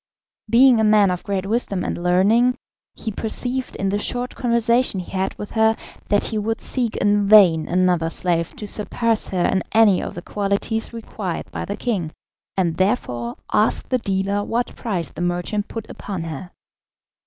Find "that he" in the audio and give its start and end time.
6.09-6.39